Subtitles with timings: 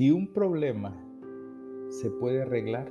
[0.00, 0.96] Si un problema
[1.90, 2.90] se puede arreglar,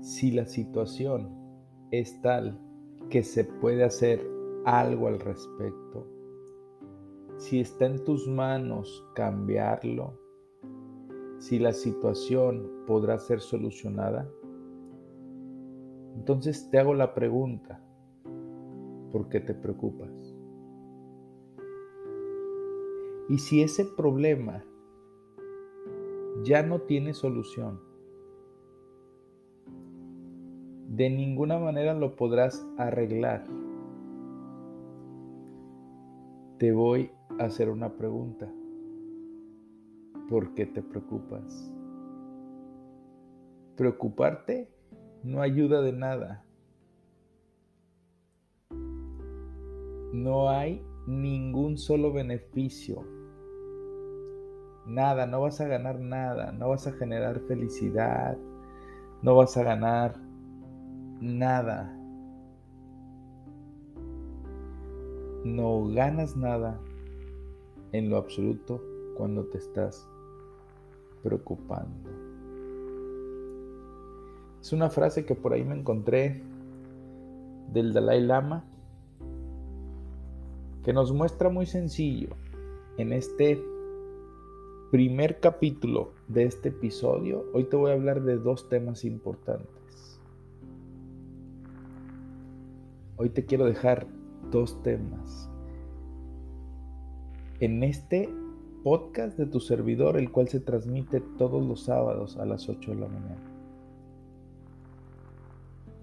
[0.00, 1.28] si la situación
[1.90, 2.58] es tal
[3.10, 4.26] que se puede hacer
[4.64, 6.06] algo al respecto,
[7.36, 10.18] si está en tus manos cambiarlo,
[11.40, 14.26] si la situación podrá ser solucionada,
[16.16, 17.84] entonces te hago la pregunta,
[19.12, 20.13] ¿por qué te preocupas?
[23.28, 24.62] Y si ese problema
[26.44, 27.80] ya no tiene solución,
[30.88, 33.44] de ninguna manera lo podrás arreglar.
[36.58, 38.52] Te voy a hacer una pregunta.
[40.28, 41.72] ¿Por qué te preocupas?
[43.76, 44.70] Preocuparte
[45.24, 46.44] no ayuda de nada.
[50.12, 53.13] No hay ningún solo beneficio.
[54.86, 58.36] Nada, no vas a ganar nada, no vas a generar felicidad,
[59.22, 60.14] no vas a ganar
[61.20, 61.90] nada.
[65.44, 66.78] No ganas nada
[67.92, 68.82] en lo absoluto
[69.16, 70.06] cuando te estás
[71.22, 72.10] preocupando.
[74.60, 76.42] Es una frase que por ahí me encontré
[77.72, 78.64] del Dalai Lama
[80.82, 82.30] que nos muestra muy sencillo
[82.98, 83.62] en este
[84.94, 87.46] primer capítulo de este episodio.
[87.52, 90.20] Hoy te voy a hablar de dos temas importantes.
[93.16, 94.06] Hoy te quiero dejar
[94.52, 95.50] dos temas.
[97.58, 98.32] En este
[98.84, 103.00] podcast de tu servidor, el cual se transmite todos los sábados a las 8 de
[103.00, 103.50] la mañana.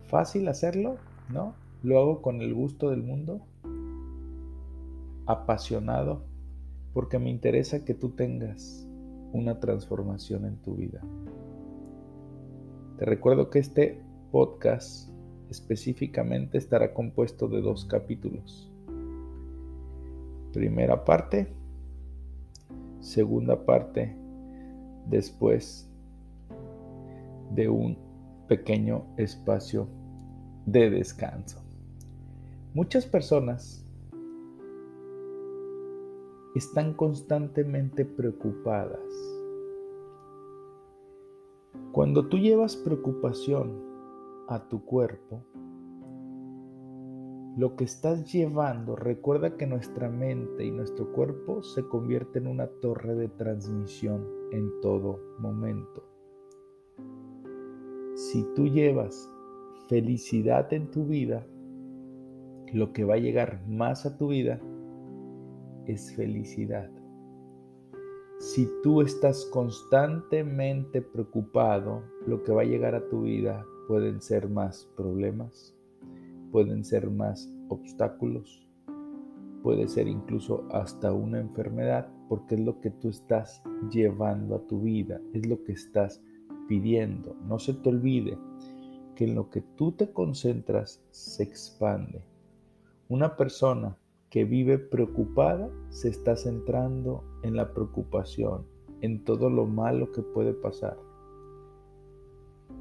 [0.10, 0.98] ¿Fácil hacerlo?
[1.30, 1.56] ¿No?
[1.82, 3.40] Lo hago con el gusto del mundo
[5.28, 6.30] apasionado
[6.94, 8.88] porque me interesa que tú tengas
[9.34, 11.02] una transformación en tu vida.
[12.98, 15.10] Te recuerdo que este podcast
[15.50, 18.72] específicamente estará compuesto de dos capítulos.
[20.54, 21.48] Primera parte,
[23.00, 24.16] segunda parte,
[25.08, 25.90] después
[27.54, 27.98] de un
[28.48, 29.88] pequeño espacio
[30.66, 31.62] de descanso.
[32.74, 33.81] Muchas personas
[36.56, 39.00] están constantemente preocupadas.
[41.92, 43.82] Cuando tú llevas preocupación
[44.48, 45.44] a tu cuerpo,
[47.58, 52.68] lo que estás llevando, recuerda que nuestra mente y nuestro cuerpo se convierten en una
[52.68, 56.04] torre de transmisión en todo momento.
[58.16, 59.30] Si tú llevas
[59.90, 61.46] felicidad en tu vida,
[62.72, 64.62] lo que va a llegar más a tu vida
[65.86, 66.90] es felicidad.
[68.40, 74.50] Si tú estás constantemente preocupado, lo que va a llegar a tu vida pueden ser
[74.50, 75.76] más problemas,
[76.52, 78.68] pueden ser más obstáculos,
[79.62, 83.62] puede ser incluso hasta una enfermedad, porque es lo que tú estás
[83.92, 86.22] llevando a tu vida, es lo que estás
[86.68, 87.36] pidiendo.
[87.48, 88.38] No se te olvide
[89.16, 92.24] que en lo que tú te concentras se expande.
[93.08, 93.98] Una persona
[94.32, 98.66] que vive preocupada se está centrando en la preocupación,
[99.02, 100.98] en todo lo malo que puede pasar.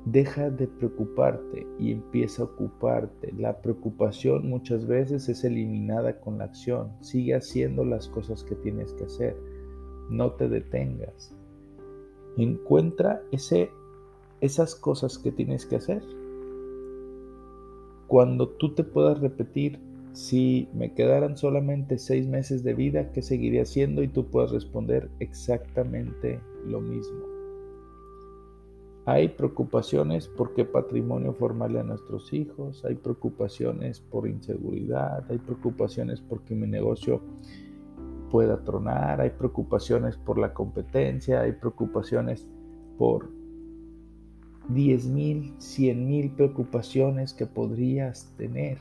[0.04, 3.32] Deja de preocuparte y empieza a ocuparte.
[3.36, 6.92] La preocupación muchas veces es eliminada con la acción.
[7.00, 9.36] Sigue haciendo las cosas que tienes que hacer.
[10.08, 11.34] No te detengas.
[12.36, 13.70] Encuentra ese,
[14.40, 16.02] esas cosas que tienes que hacer.
[18.06, 23.62] Cuando tú te puedas repetir si me quedaran solamente seis meses de vida, ¿qué seguiría
[23.62, 24.02] haciendo?
[24.02, 27.30] Y tú puedes responder exactamente lo mismo.
[29.06, 36.20] Hay preocupaciones por qué patrimonio formarle a nuestros hijos, hay preocupaciones por inseguridad, hay preocupaciones
[36.20, 37.20] porque mi negocio
[38.30, 42.46] pueda tronar, hay preocupaciones por la competencia, hay preocupaciones
[42.98, 43.30] por
[44.68, 48.78] 10 mil, 100 mil preocupaciones que podrías tener.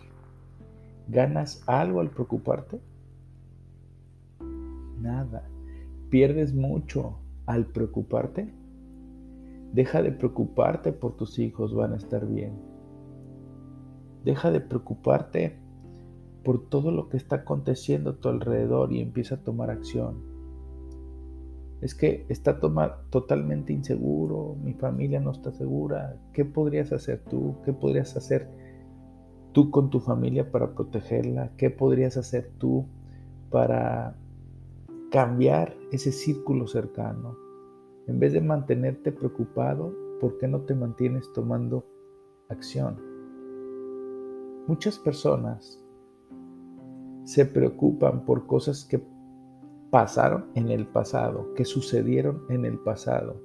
[1.10, 2.80] ¿Ganas algo al preocuparte?
[5.02, 5.44] nada.
[6.10, 8.54] Pierdes mucho al preocuparte.
[9.74, 12.54] Deja de preocuparte por tus hijos, van a estar bien.
[14.26, 15.58] Deja de preocuparte
[16.44, 20.28] por todo lo que está aconteciendo a tu alrededor y empieza a tomar acción.
[21.82, 22.60] Es que está
[23.10, 26.18] totalmente inseguro, mi familia no está segura.
[26.34, 27.56] ¿Qué podrías hacer tú?
[27.64, 28.50] ¿Qué podrías hacer
[29.52, 31.52] tú con tu familia para protegerla?
[31.58, 32.86] ¿Qué podrías hacer tú
[33.50, 34.16] para
[35.12, 37.36] cambiar ese círculo cercano?
[38.08, 41.86] En vez de mantenerte preocupado, ¿por qué no te mantienes tomando
[42.50, 42.98] acción?
[44.68, 45.84] Muchas personas
[47.24, 49.04] se preocupan por cosas que
[49.90, 53.42] pasaron en el pasado, que sucedieron en el pasado,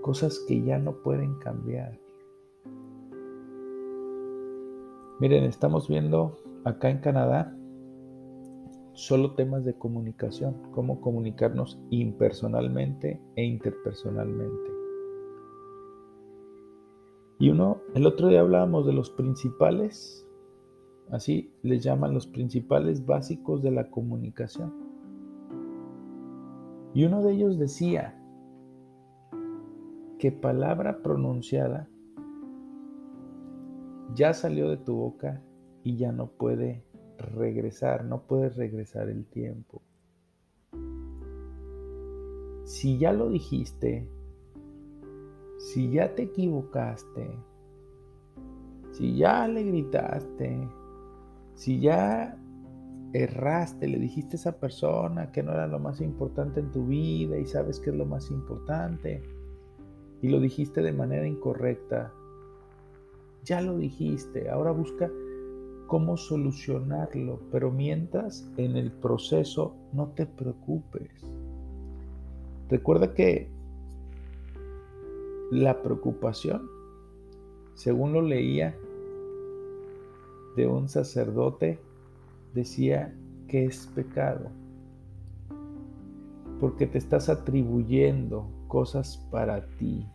[0.00, 1.99] cosas que ya no pueden cambiar.
[5.20, 7.56] Miren, estamos viendo acá en Canadá
[8.92, 14.70] solo temas de comunicación, cómo comunicarnos impersonalmente e interpersonalmente.
[17.38, 20.26] Y uno, el otro día hablábamos de los principales
[21.10, 24.72] Así les llaman los principales básicos de la comunicación.
[26.94, 28.16] Y uno de ellos decía
[30.18, 31.88] que palabra pronunciada
[34.14, 35.42] ya salió de tu boca
[35.82, 36.84] y ya no puede
[37.18, 39.82] regresar, no puede regresar el tiempo.
[42.64, 44.08] Si ya lo dijiste,
[45.58, 47.30] si ya te equivocaste,
[48.92, 50.68] si ya le gritaste,
[51.54, 52.38] si ya
[53.12, 57.38] erraste, le dijiste a esa persona que no era lo más importante en tu vida
[57.38, 59.22] y sabes que es lo más importante
[60.22, 62.12] y lo dijiste de manera incorrecta,
[63.44, 65.10] ya lo dijiste, ahora busca
[65.86, 71.10] cómo solucionarlo, pero mientras en el proceso no te preocupes.
[72.68, 73.50] Recuerda que
[75.50, 76.68] la preocupación,
[77.74, 78.76] según lo leía
[80.56, 81.80] de un sacerdote
[82.54, 83.12] decía
[83.48, 84.50] que es pecado,
[86.60, 90.06] porque te estás atribuyendo cosas para ti.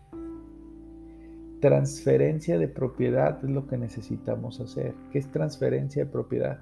[1.61, 4.93] Transferencia de propiedad es lo que necesitamos hacer.
[5.11, 6.59] ¿Qué es transferencia de propiedad?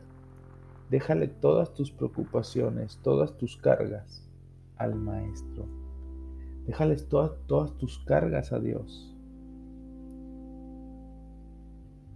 [0.89, 4.27] Déjale todas tus preocupaciones, todas tus cargas
[4.77, 5.65] al Maestro.
[6.67, 9.13] Déjales todas, todas tus cargas a Dios.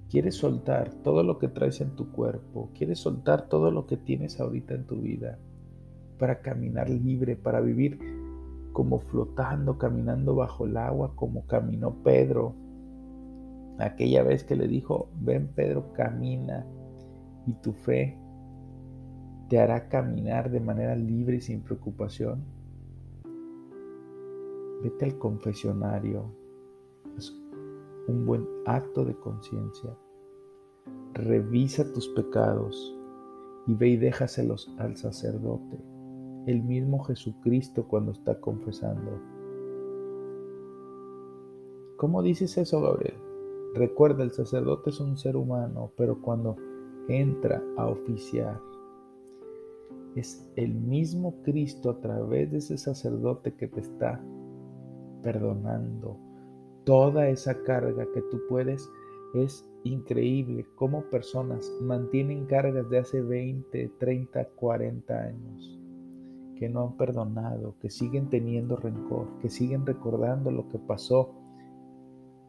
[0.09, 4.39] Quieres soltar todo lo que traes en tu cuerpo, quieres soltar todo lo que tienes
[4.39, 5.37] ahorita en tu vida
[6.17, 7.99] para caminar libre, para vivir
[8.71, 12.53] como flotando, caminando bajo el agua, como caminó Pedro.
[13.79, 16.65] Aquella vez que le dijo, ven Pedro, camina
[17.45, 18.17] y tu fe
[19.49, 22.43] te hará caminar de manera libre y sin preocupación.
[24.83, 26.33] Vete al confesionario,
[28.07, 29.95] un buen acto de conciencia.
[31.13, 32.95] Revisa tus pecados
[33.67, 35.79] y ve y déjaselos al sacerdote,
[36.45, 39.19] el mismo Jesucristo cuando está confesando.
[41.97, 43.26] ¿Cómo dices eso, Gabriel?
[43.75, 46.55] Recuerda, el sacerdote es un ser humano, pero cuando
[47.07, 48.59] entra a oficiar,
[50.15, 54.21] es el mismo Cristo a través de ese sacerdote que te está
[55.21, 56.17] perdonando,
[56.85, 58.89] toda esa carga que tú puedes.
[59.33, 65.79] Es increíble cómo personas mantienen cargas de hace 20, 30, 40 años,
[66.55, 71.35] que no han perdonado, que siguen teniendo rencor, que siguen recordando lo que pasó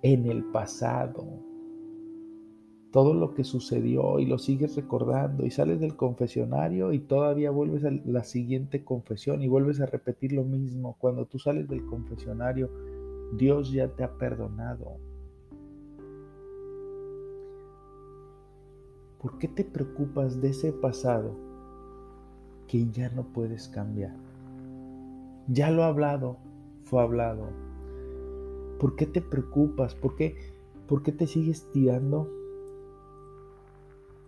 [0.02, 1.26] en el pasado,
[2.90, 7.84] todo lo que sucedió y lo sigues recordando y sales del confesionario y todavía vuelves
[7.84, 10.96] a la siguiente confesión y vuelves a repetir lo mismo.
[10.98, 12.70] Cuando tú sales del confesionario,
[13.36, 14.96] Dios ya te ha perdonado.
[19.20, 21.36] ¿Por qué te preocupas de ese pasado
[22.68, 24.16] que ya no puedes cambiar?
[25.48, 26.38] Ya lo ha hablado,
[26.84, 27.67] fue hablado.
[28.78, 29.94] ¿Por qué te preocupas?
[29.94, 30.36] ¿Por qué,
[30.86, 32.28] por qué te sigues tirando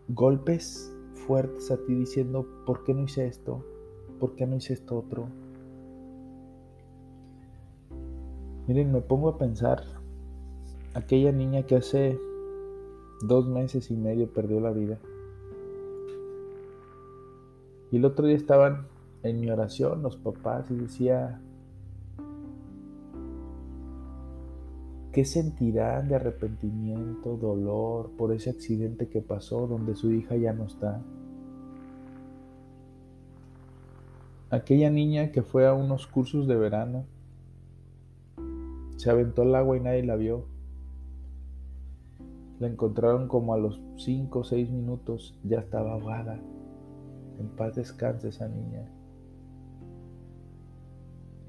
[0.08, 3.64] golpes fuertes a ti diciendo, ¿por qué no hice esto?
[4.18, 5.28] ¿Por qué no hice esto otro?
[8.66, 9.82] Miren, me pongo a pensar,
[10.94, 12.18] aquella niña que hace
[13.22, 14.98] dos meses y medio perdió la vida.
[17.90, 18.86] Y el otro día estaban
[19.22, 21.40] en mi oración los papás y decía,
[25.12, 30.64] ¿qué sentirán de arrepentimiento, dolor por ese accidente que pasó donde su hija ya no
[30.64, 31.02] está?
[34.50, 37.06] aquella niña que fue a unos cursos de verano,
[38.96, 40.44] se aventó al agua y nadie la vio.
[42.58, 46.38] La encontraron como a los 5 o 6 minutos, ya estaba ahogada.
[47.38, 48.86] En paz descanse esa niña.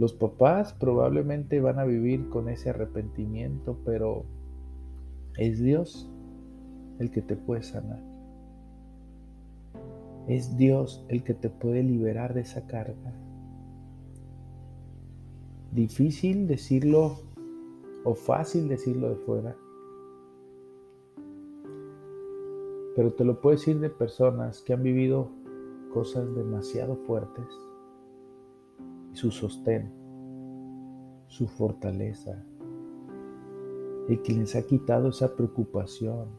[0.01, 4.25] Los papás probablemente van a vivir con ese arrepentimiento, pero
[5.38, 6.10] es Dios
[6.98, 8.01] el que te puede sanar.
[10.27, 13.13] Es Dios el que te puede liberar de esa carga.
[15.72, 17.20] Difícil decirlo
[18.03, 19.55] o fácil decirlo de fuera.
[22.96, 25.29] Pero te lo puedo decir de personas que han vivido
[25.93, 27.46] cosas demasiado fuertes
[29.13, 29.91] su sostén,
[31.27, 32.44] su fortaleza,
[34.08, 36.30] el que les ha quitado esa preocupación,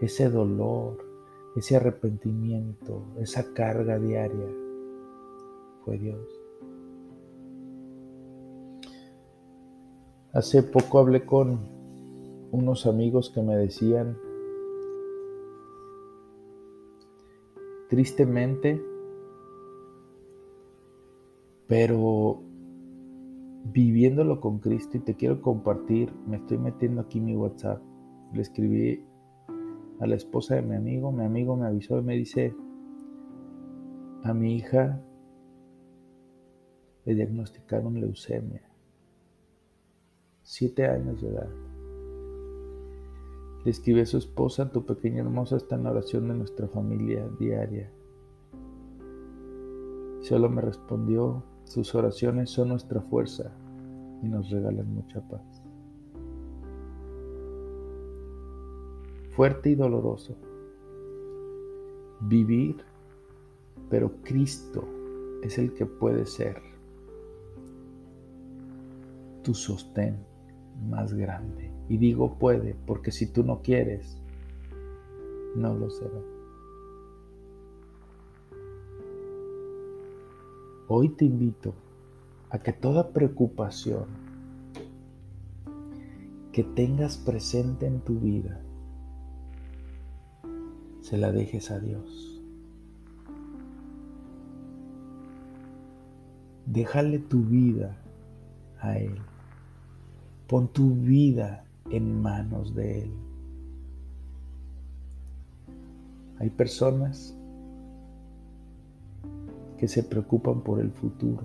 [0.00, 0.98] ese dolor,
[1.56, 4.48] ese arrepentimiento, esa carga diaria,
[5.84, 6.40] fue Dios.
[10.32, 11.58] Hace poco hablé con
[12.52, 14.16] unos amigos que me decían,
[17.88, 18.80] tristemente,
[21.70, 22.42] pero
[23.66, 27.80] viviéndolo con Cristo y te quiero compartir, me estoy metiendo aquí mi WhatsApp,
[28.32, 29.04] le escribí
[30.00, 32.56] a la esposa de mi amigo, mi amigo me avisó y me dice,
[34.24, 35.00] a mi hija
[37.04, 38.68] le diagnosticaron leucemia,
[40.42, 41.50] siete años de edad.
[43.64, 47.92] Le escribí a su esposa, tu pequeña hermosa está en oración de nuestra familia diaria.
[50.22, 53.52] Solo me respondió, sus oraciones son nuestra fuerza
[54.24, 55.62] y nos regalan mucha paz.
[59.36, 60.36] Fuerte y doloroso.
[62.22, 62.78] Vivir,
[63.88, 64.84] pero Cristo
[65.44, 66.60] es el que puede ser
[69.44, 70.18] tu sostén
[70.88, 71.70] más grande.
[71.88, 74.20] Y digo puede, porque si tú no quieres,
[75.54, 76.20] no lo será.
[80.92, 81.72] Hoy te invito
[82.50, 84.06] a que toda preocupación
[86.50, 88.60] que tengas presente en tu vida,
[91.00, 92.42] se la dejes a Dios.
[96.66, 97.96] Déjale tu vida
[98.80, 99.14] a Él.
[100.48, 103.12] Pon tu vida en manos de Él.
[106.40, 107.39] Hay personas
[109.80, 111.42] que se preocupan por el futuro.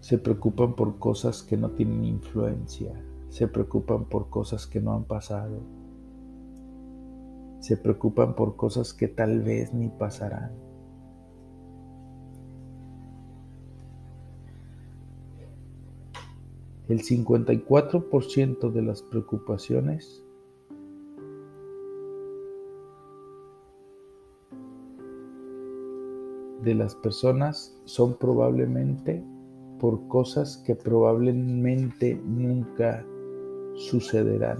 [0.00, 2.92] Se preocupan por cosas que no tienen influencia.
[3.30, 5.58] Se preocupan por cosas que no han pasado.
[7.60, 10.52] Se preocupan por cosas que tal vez ni pasarán.
[16.90, 20.25] El 54% de las preocupaciones
[26.66, 29.24] de las personas son probablemente
[29.78, 33.06] por cosas que probablemente nunca
[33.76, 34.58] sucederán.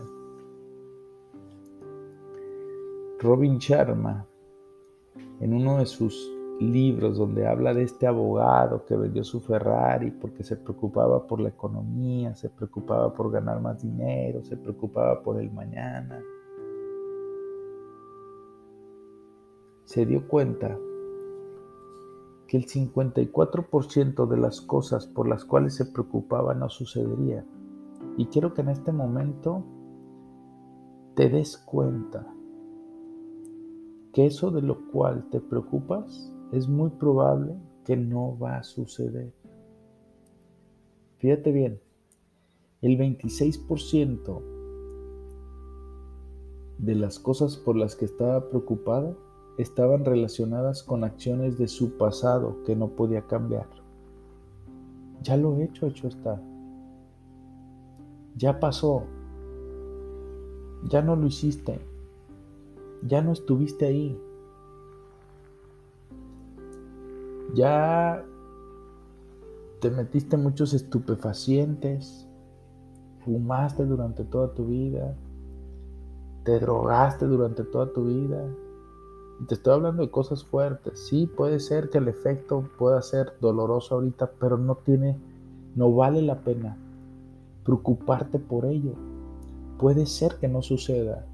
[3.19, 4.25] Robin Sharma,
[5.41, 10.45] en uno de sus libros donde habla de este abogado que vendió su Ferrari porque
[10.45, 15.51] se preocupaba por la economía, se preocupaba por ganar más dinero, se preocupaba por el
[15.51, 16.23] mañana,
[19.85, 20.79] se dio cuenta
[22.47, 27.45] que el 54% de las cosas por las cuales se preocupaba no sucedería.
[28.17, 29.65] Y quiero que en este momento
[31.15, 32.27] te des cuenta
[34.13, 39.33] que eso de lo cual te preocupas es muy probable que no va a suceder.
[41.19, 41.81] Fíjate bien,
[42.83, 44.43] el 26%
[46.79, 49.26] de las cosas por las que estaba preocupado
[49.59, 53.67] estaban relacionadas con acciones de su pasado que no podía cambiar.
[55.23, 56.41] Ya lo he hecho, hecho está.
[58.37, 59.05] Ya pasó.
[60.85, 61.81] Ya no lo hiciste.
[63.03, 64.21] Ya no estuviste ahí.
[67.55, 68.25] Ya
[69.81, 72.29] te metiste muchos estupefacientes.
[73.25, 75.17] Fumaste durante toda tu vida.
[76.45, 78.47] Te drogaste durante toda tu vida
[79.45, 81.07] te estoy hablando de cosas fuertes.
[81.09, 85.17] Sí, puede ser que el efecto pueda ser doloroso ahorita, pero no tiene,
[85.75, 86.77] no vale la pena
[87.65, 88.93] preocuparte por ello.
[89.79, 91.27] Puede ser que no suceda.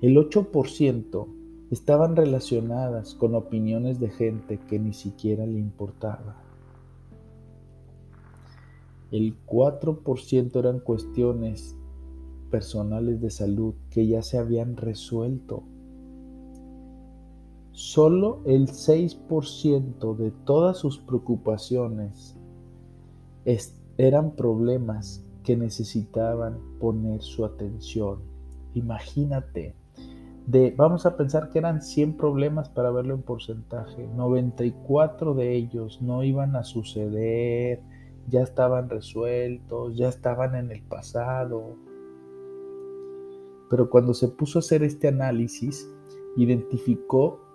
[0.00, 1.26] El 8%
[1.70, 6.36] estaban relacionadas con opiniones de gente que ni siquiera le importaba.
[9.10, 11.76] El 4% eran cuestiones
[12.50, 15.64] personales de salud que ya se habían resuelto.
[17.78, 22.36] Solo el 6% de todas sus preocupaciones
[23.96, 28.18] eran problemas que necesitaban poner su atención.
[28.74, 29.76] Imagínate,
[30.76, 36.24] vamos a pensar que eran 100 problemas para verlo en porcentaje, 94 de ellos no
[36.24, 37.80] iban a suceder,
[38.26, 41.76] ya estaban resueltos, ya estaban en el pasado.
[43.70, 45.88] Pero cuando se puso a hacer este análisis,
[46.36, 47.46] identificó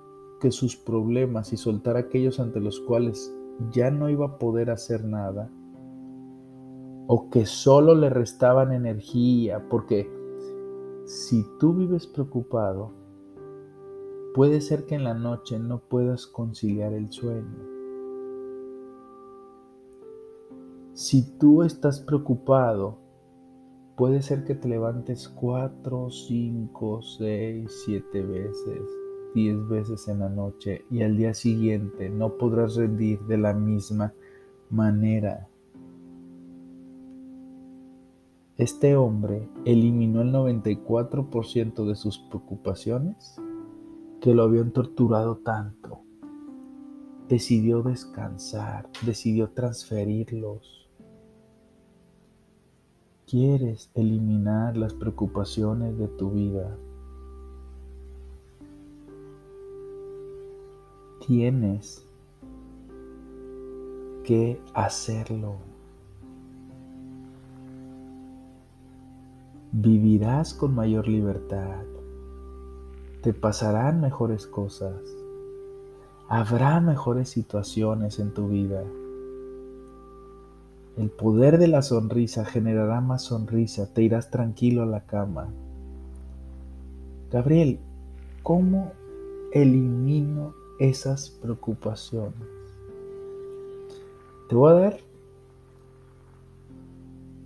[0.51, 3.33] sus problemas y soltar aquellos ante los cuales
[3.71, 5.49] ya no iba a poder hacer nada,
[7.07, 10.09] o que solo le restaban energía, porque
[11.05, 12.91] si tú vives preocupado,
[14.33, 17.73] puede ser que en la noche no puedas conciliar el sueño.
[20.93, 22.97] Si tú estás preocupado,
[23.95, 28.81] puede ser que te levantes cuatro, cinco, seis, siete veces,
[29.33, 34.13] diez veces en la noche y al día siguiente no podrás rendir de la misma
[34.69, 35.47] manera.
[38.57, 43.35] Este hombre eliminó el 94% de sus preocupaciones
[44.21, 46.01] que lo habían torturado tanto.
[47.27, 50.87] Decidió descansar, decidió transferirlos.
[53.25, 56.77] ¿Quieres eliminar las preocupaciones de tu vida?
[61.25, 62.05] Tienes
[64.23, 65.57] que hacerlo.
[69.73, 71.81] vivirás con mayor libertad,
[73.21, 75.01] te pasarán mejores cosas,
[76.29, 78.83] habrá mejores situaciones en tu vida.
[80.95, 85.51] El poder de la sonrisa generará más sonrisa, te irás tranquilo a la cama.
[87.31, 87.79] Gabriel,
[88.43, 88.91] ¿cómo
[89.53, 92.33] elimino esas preocupaciones?
[94.49, 94.99] Te voy a dar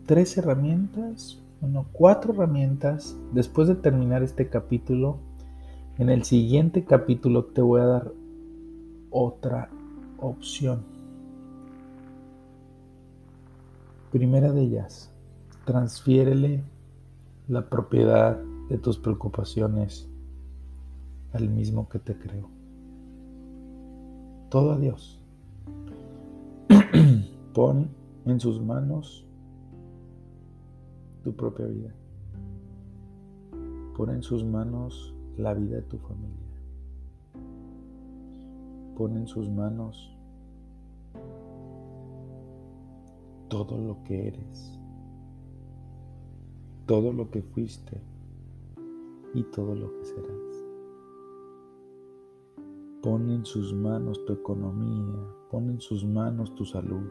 [0.06, 3.18] tres herramientas bueno, cuatro herramientas.
[3.34, 5.18] Después de terminar este capítulo,
[5.98, 8.12] en el siguiente capítulo te voy a dar
[9.10, 9.70] otra
[10.20, 10.84] opción.
[14.12, 15.12] Primera de ellas,
[15.66, 16.63] transfiérele
[17.48, 20.08] la propiedad de tus preocupaciones
[21.34, 22.57] al mismo que te creo.
[24.49, 25.19] Todo a Dios.
[27.53, 27.89] Pon
[28.25, 29.25] en sus manos
[31.23, 31.93] tu propia vida.
[33.95, 36.47] Pon en sus manos la vida de tu familia.
[38.95, 40.15] Pon en sus manos
[43.49, 44.79] todo lo que eres,
[46.86, 48.01] todo lo que fuiste
[49.33, 50.46] y todo lo que serás.
[53.08, 55.15] Pon en sus manos tu economía,
[55.50, 57.10] pon en sus manos tu salud,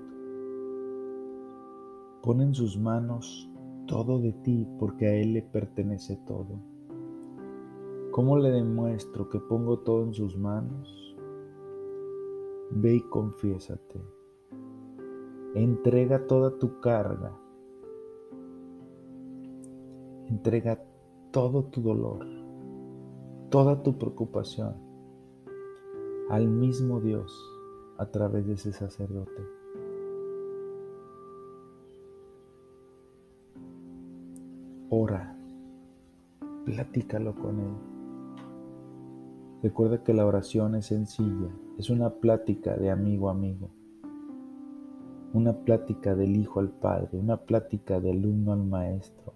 [2.23, 3.51] pon en sus manos
[3.87, 6.61] todo de ti porque a Él le pertenece todo.
[8.11, 11.17] ¿Cómo le demuestro que pongo todo en sus manos?
[12.73, 13.99] Ve y confiésate.
[15.55, 17.35] Entrega toda tu carga.
[20.27, 20.79] Entrega
[21.31, 22.19] todo tu dolor,
[23.49, 24.86] toda tu preocupación
[26.29, 27.33] al mismo Dios
[27.99, 29.43] a través de ese sacerdote.
[34.91, 35.37] Ora,
[36.65, 37.75] platícalo con Él.
[39.63, 43.71] Recuerda que la oración es sencilla, es una plática de amigo a amigo,
[45.33, 49.33] una plática del hijo al padre, una plática del alumno al maestro.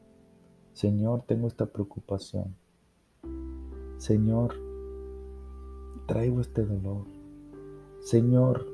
[0.73, 2.55] Señor, tengo esta preocupación.
[3.97, 4.70] Señor,
[6.11, 7.05] traigo este dolor.
[8.01, 8.67] Señor,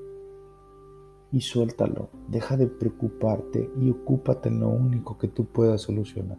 [1.31, 2.09] y suéltalo.
[2.29, 6.38] Deja de preocuparte y ocúpate en lo único que tú puedas solucionar.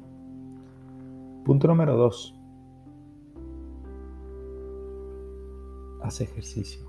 [1.46, 2.34] Punto número dos.
[6.02, 6.88] Haz ejercicio.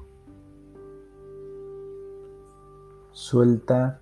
[3.11, 4.01] Suelta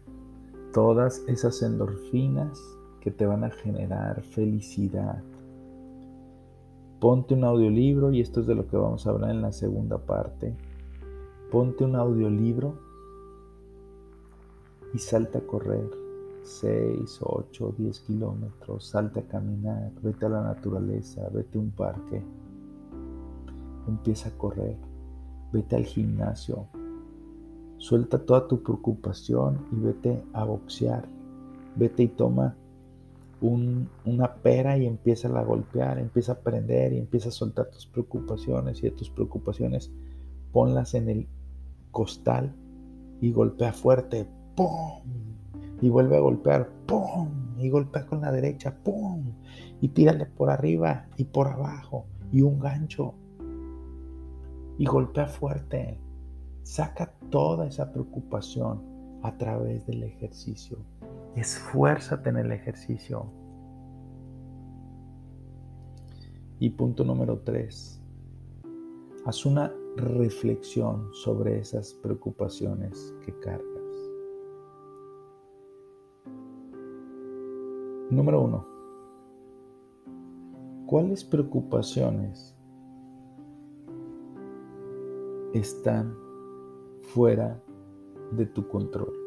[0.72, 2.60] todas esas endorfinas
[3.00, 5.24] que te van a generar felicidad.
[7.06, 9.96] Ponte un audiolibro y esto es de lo que vamos a hablar en la segunda
[9.96, 10.56] parte.
[11.52, 12.80] Ponte un audiolibro
[14.92, 15.88] y salta a correr
[16.42, 22.20] 6, 8, 10 kilómetros, salte a caminar, vete a la naturaleza, vete a un parque.
[23.86, 24.76] empieza a correr,
[25.52, 26.66] vete al gimnasio,
[27.78, 31.06] suelta toda tu preocupación y vete a boxear,
[31.76, 32.56] vete y toma
[33.40, 38.78] una pera y empieza a golpear, empieza a prender y empieza a soltar tus preocupaciones
[38.78, 39.92] y de tus preocupaciones
[40.52, 41.28] ponlas en el
[41.90, 42.54] costal
[43.20, 45.02] y golpea fuerte, ¡pum!
[45.80, 47.28] Y vuelve a golpear, ¡pum!
[47.58, 49.32] Y golpea con la derecha, ¡pum!
[49.80, 53.14] Y tírale por arriba y por abajo y un gancho.
[54.78, 55.98] Y golpea fuerte.
[56.62, 58.82] Saca toda esa preocupación
[59.22, 60.78] a través del ejercicio.
[61.36, 63.26] Esfuérzate en el ejercicio.
[66.58, 68.02] Y punto número tres.
[69.26, 73.66] Haz una reflexión sobre esas preocupaciones que cargas.
[78.10, 78.66] Número uno.
[80.86, 82.56] ¿Cuáles preocupaciones
[85.52, 86.16] están
[87.02, 87.62] fuera
[88.32, 89.25] de tu control?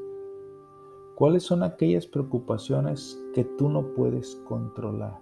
[1.20, 5.20] ¿Cuáles son aquellas preocupaciones que tú no puedes controlar?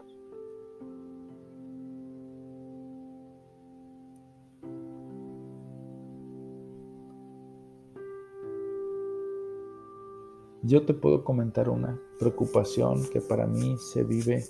[10.61, 14.43] Yo te puedo comentar una preocupación que para mí se vive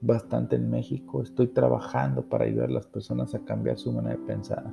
[0.00, 1.20] bastante en México.
[1.20, 4.72] Estoy trabajando para ayudar a las personas a cambiar su manera de pensar.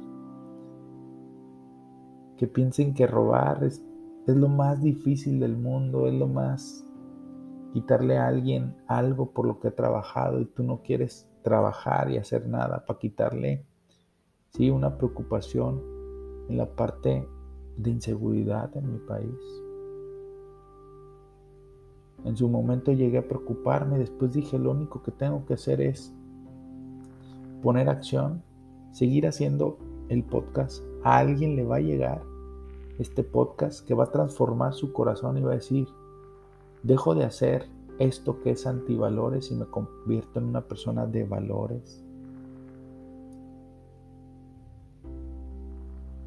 [2.38, 3.84] Que piensen que robar es
[4.28, 6.86] es lo más difícil del mundo, es lo más
[7.74, 12.18] quitarle a alguien algo por lo que ha trabajado y tú no quieres trabajar y
[12.18, 13.66] hacer nada para quitarle,
[14.52, 15.82] sí, una preocupación
[16.48, 17.28] en la parte
[17.78, 19.64] de inseguridad en mi país.
[22.24, 26.16] En su momento llegué a preocuparme, después dije, lo único que tengo que hacer es
[27.62, 28.42] poner acción,
[28.92, 32.33] seguir haciendo el podcast, a alguien le va a llegar
[33.00, 35.88] este podcast que va a transformar su corazón y va a decir,
[36.84, 37.68] dejo de hacer
[38.00, 42.04] esto que es antivalores y me convierto en una persona de valores.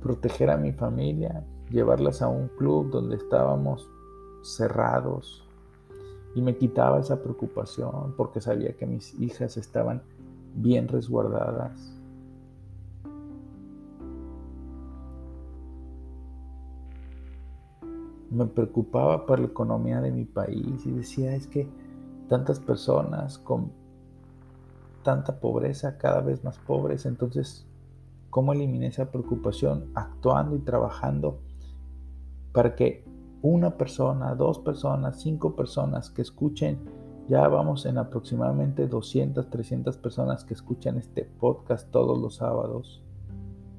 [0.01, 3.89] Proteger a mi familia, llevarlas a un club donde estábamos
[4.43, 5.45] cerrados
[6.35, 10.03] y me quitaba esa preocupación porque sabía que mis hijas estaban
[10.55, 11.96] bien resguardadas.
[18.37, 21.69] Me preocupaba por la economía de mi país y decía, es que
[22.29, 23.73] tantas personas con
[25.03, 27.67] tanta pobreza, cada vez más pobres, entonces,
[28.31, 29.91] ¿cómo eliminé esa preocupación?
[29.95, 31.41] Actuando y trabajando
[32.53, 33.05] para que
[33.43, 36.79] una persona, dos personas, cinco personas que escuchen,
[37.29, 43.03] ya vamos en aproximadamente 200, 300 personas que escuchan este podcast todos los sábados,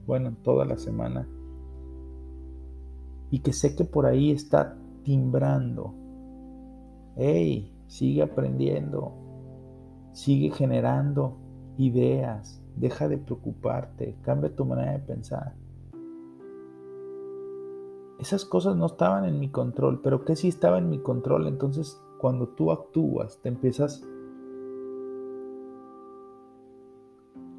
[0.06, 1.28] bueno, toda la semana
[3.30, 5.94] y que sé que por ahí está timbrando.
[7.16, 9.14] Hey, sigue aprendiendo,
[10.14, 11.38] sigue generando
[11.78, 15.56] ideas, deja de preocuparte, cambia tu manera de pensar.
[18.20, 21.48] Esas cosas no estaban en mi control, pero que sí estaba en mi control.
[21.48, 24.04] Entonces, cuando tú actúas, te empiezas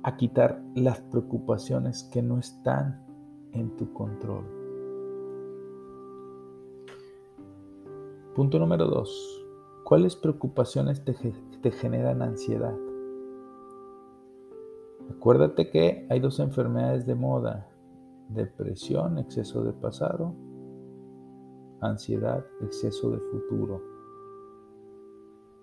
[0.02, 3.06] a quitar las preocupaciones que no están
[3.52, 4.57] en tu control.
[8.38, 9.44] Punto número dos.
[9.82, 11.12] ¿Cuáles preocupaciones te,
[11.60, 12.78] te generan ansiedad?
[15.10, 17.68] Acuérdate que hay dos enfermedades de moda.
[18.28, 20.36] Depresión, exceso de pasado.
[21.80, 23.82] Ansiedad, exceso de futuro.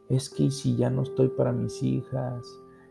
[0.10, 2.46] Es que si ya no estoy para mis hijas,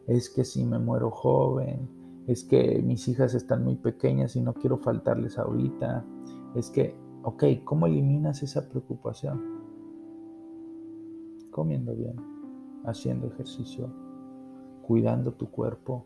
[0.07, 4.55] es que si me muero joven, es que mis hijas están muy pequeñas y no
[4.55, 6.07] quiero faltarles ahorita,
[6.55, 9.54] es que, ok, ¿cómo eliminas esa preocupación?
[11.55, 12.17] Comiendo bien,
[12.85, 13.88] haciendo ejercicio,
[14.83, 16.05] cuidando tu cuerpo.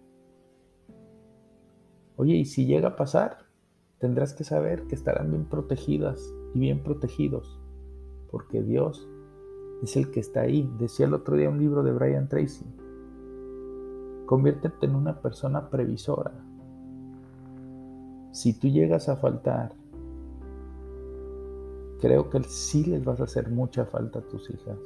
[2.16, 3.46] Oye, y si llega a pasar,
[3.96, 7.58] tendrás que saber que estarán bien protegidas y bien protegidos,
[8.30, 9.08] porque Dios
[9.82, 10.70] es el que está ahí.
[10.78, 12.66] Decía el otro día un libro de Brian Tracy,
[14.26, 16.34] conviértete en una persona previsora.
[18.32, 19.72] Si tú llegas a faltar,
[22.02, 24.78] creo que sí les vas a hacer mucha falta a tus hijas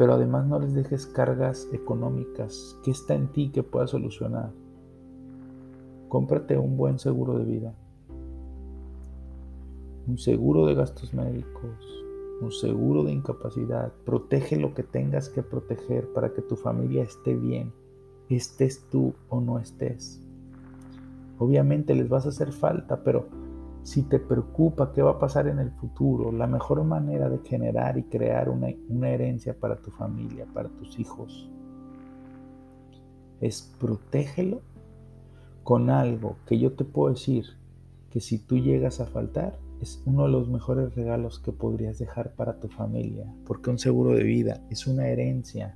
[0.00, 2.74] pero además no les dejes cargas económicas.
[2.82, 4.50] ¿Qué está en ti que pueda solucionar?
[6.08, 7.74] Cómprate un buen seguro de vida,
[10.06, 12.02] un seguro de gastos médicos,
[12.40, 13.92] un seguro de incapacidad.
[14.06, 17.70] Protege lo que tengas que proteger para que tu familia esté bien.
[18.30, 20.18] estés tú o no estés.
[21.38, 23.26] Obviamente les vas a hacer falta, pero
[23.82, 27.96] si te preocupa qué va a pasar en el futuro, la mejor manera de generar
[27.98, 28.68] y crear una,
[29.08, 31.50] herencia para tu familia, para tus hijos,
[33.40, 34.60] es protégelo
[35.62, 37.46] con algo que yo te puedo decir
[38.10, 42.34] que si tú llegas a faltar, es uno de los mejores regalos que podrías dejar
[42.34, 45.74] para tu familia, porque un seguro de vida es una herencia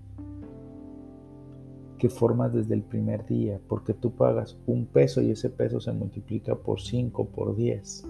[2.05, 5.91] que formas desde el primer día, porque tú pagas un peso y ese peso se
[5.91, 8.07] multiplica por 5, por 10.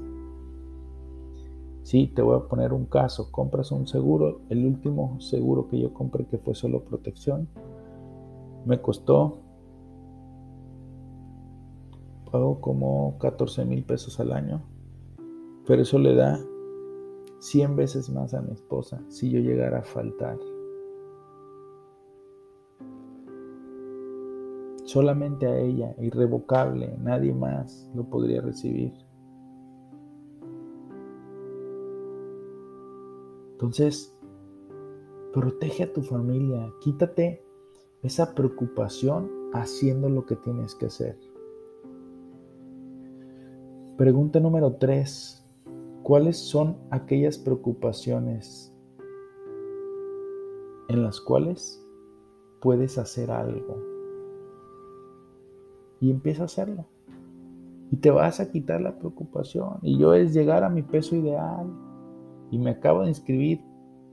[1.84, 5.94] Sí, te voy a poner un caso, compras un seguro, el último seguro que yo
[5.94, 7.46] compré que fue solo protección,
[8.66, 9.38] me costó,
[12.32, 14.60] pago como 14 mil pesos al año,
[15.68, 16.40] pero eso le da
[17.38, 20.36] 100 veces más a mi esposa si yo llegara a faltar.
[24.84, 28.92] Solamente a ella, irrevocable, nadie más lo podría recibir.
[33.52, 34.14] Entonces,
[35.32, 37.42] protege a tu familia, quítate
[38.02, 41.18] esa preocupación haciendo lo que tienes que hacer.
[43.96, 45.46] Pregunta número 3.
[46.02, 48.70] ¿Cuáles son aquellas preocupaciones
[50.88, 51.82] en las cuales
[52.60, 53.93] puedes hacer algo?
[56.00, 56.86] Y empieza a hacerlo.
[57.90, 59.78] Y te vas a quitar la preocupación.
[59.82, 61.66] Y yo es llegar a mi peso ideal.
[62.50, 63.60] Y me acabo de inscribir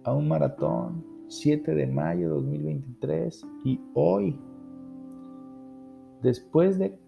[0.04, 3.46] a un maratón 7 de mayo de 2023.
[3.64, 4.40] Y hoy,
[6.22, 7.00] después de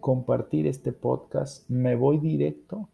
[0.00, 2.88] compartir este podcast, me voy directo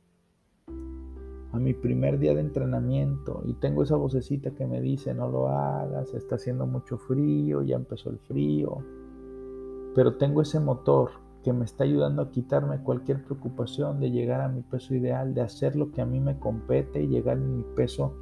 [1.52, 5.48] a mi primer día de entrenamiento y tengo esa vocecita que me dice no lo
[5.48, 8.78] hagas, está haciendo mucho frío, ya empezó el frío,
[9.94, 11.10] pero tengo ese motor
[11.42, 15.40] que me está ayudando a quitarme cualquier preocupación de llegar a mi peso ideal, de
[15.40, 18.14] hacer lo que a mí me compete y llegar a mi peso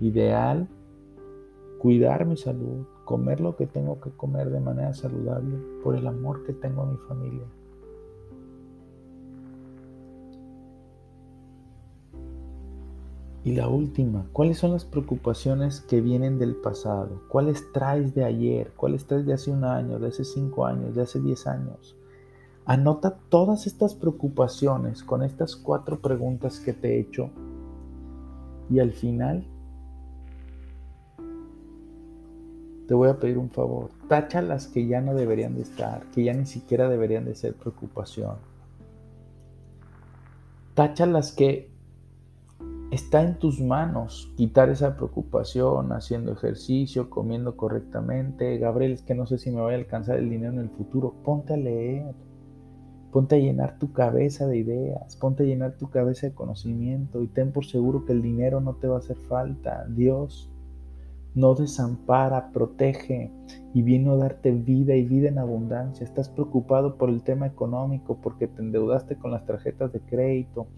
[0.00, 0.68] ideal,
[1.78, 6.44] cuidar mi salud, comer lo que tengo que comer de manera saludable por el amor
[6.44, 7.46] que tengo a mi familia.
[13.46, 17.22] Y la última, ¿cuáles son las preocupaciones que vienen del pasado?
[17.28, 18.72] ¿Cuáles traes de ayer?
[18.74, 21.96] ¿Cuáles traes de hace un año, de hace cinco años, de hace diez años?
[22.64, 27.30] Anota todas estas preocupaciones con estas cuatro preguntas que te he hecho
[28.68, 29.46] y al final
[32.88, 33.90] te voy a pedir un favor.
[34.08, 37.54] Tacha las que ya no deberían de estar, que ya ni siquiera deberían de ser
[37.54, 38.38] preocupación.
[40.74, 41.75] Tacha las que
[42.92, 48.58] Está en tus manos quitar esa preocupación, haciendo ejercicio, comiendo correctamente.
[48.58, 51.12] Gabriel, es que no sé si me voy a alcanzar el dinero en el futuro.
[51.24, 52.14] Ponte a leer.
[53.10, 55.16] Ponte a llenar tu cabeza de ideas.
[55.16, 57.22] Ponte a llenar tu cabeza de conocimiento.
[57.22, 59.84] Y ten por seguro que el dinero no te va a hacer falta.
[59.88, 60.48] Dios
[61.34, 63.32] no desampara, protege
[63.74, 66.04] y vino a darte vida y vida en abundancia.
[66.04, 70.68] Estás preocupado por el tema económico porque te endeudaste con las tarjetas de crédito.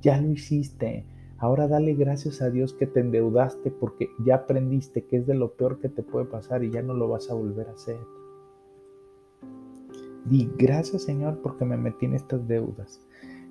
[0.00, 1.04] Ya lo hiciste
[1.38, 5.52] Ahora dale gracias a Dios que te endeudaste porque ya aprendiste que es de lo
[5.52, 8.00] peor que te puede pasar y ya no lo vas a volver a hacer.
[10.24, 13.00] Di gracias Señor porque me metí en estas deudas.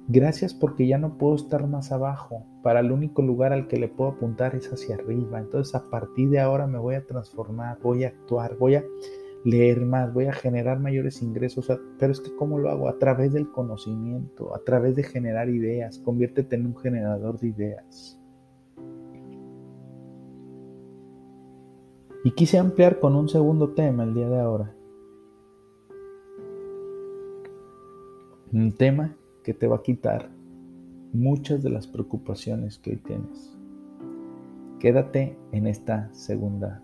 [0.09, 2.45] Gracias porque ya no puedo estar más abajo.
[2.61, 5.39] Para el único lugar al que le puedo apuntar es hacia arriba.
[5.39, 8.83] Entonces a partir de ahora me voy a transformar, voy a actuar, voy a
[9.47, 12.89] leer más, voy a generar mayores ingresos, pero es que ¿cómo lo hago?
[12.89, 18.19] A través del conocimiento, a través de generar ideas, conviértete en un generador de ideas.
[22.25, 24.75] Y quise ampliar con un segundo tema el día de ahora.
[28.51, 30.29] Un tema que te va a quitar
[31.13, 33.57] muchas de las preocupaciones que hoy tienes.
[34.79, 36.83] Quédate en esta segunda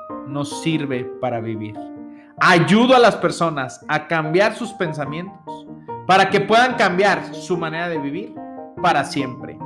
[0.27, 1.75] nos sirve para vivir.
[2.39, 5.67] Ayudo a las personas a cambiar sus pensamientos
[6.07, 8.33] para que puedan cambiar su manera de vivir
[8.81, 9.57] para siempre.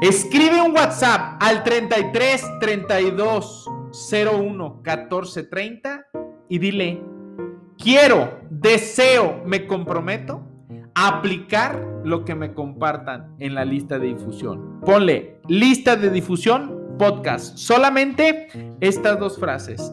[0.00, 3.70] Escribe un WhatsApp al 33 32
[4.12, 6.06] 01 14 30
[6.48, 7.02] y dile,
[7.78, 10.42] quiero, deseo, me comprometo
[10.94, 14.80] a aplicar lo que me compartan en la lista de difusión.
[14.80, 17.56] Ponle lista de difusión podcast.
[17.56, 18.48] Solamente
[18.80, 19.92] estas dos frases.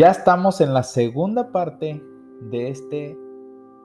[0.00, 2.02] Ya estamos en la segunda parte
[2.50, 3.18] de este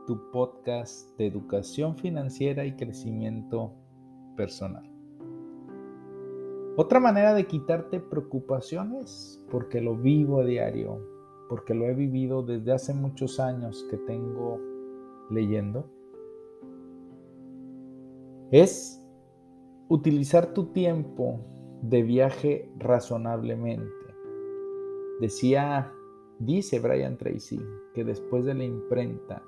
[0.07, 3.73] tu podcast de educación financiera y crecimiento
[4.37, 4.89] personal.
[6.77, 11.05] Otra manera de quitarte preocupaciones, porque lo vivo a diario,
[11.49, 14.57] porque lo he vivido desde hace muchos años que tengo
[15.29, 15.85] leyendo,
[18.51, 19.05] es
[19.89, 21.41] utilizar tu tiempo
[21.81, 23.91] de viaje razonablemente.
[25.19, 25.91] Decía
[26.39, 27.61] Dice Brian Tracy
[27.93, 29.41] que después de la imprenta,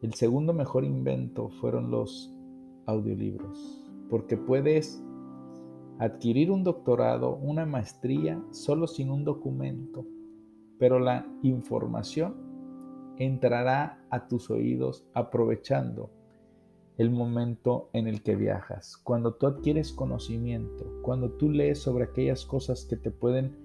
[0.00, 2.32] el segundo mejor invento fueron los
[2.86, 5.02] audiolibros, porque puedes
[5.98, 10.06] adquirir un doctorado, una maestría, solo sin un documento,
[10.78, 12.34] pero la información
[13.18, 16.10] entrará a tus oídos aprovechando
[16.96, 18.96] el momento en el que viajas.
[18.98, 23.61] Cuando tú adquieres conocimiento, cuando tú lees sobre aquellas cosas que te pueden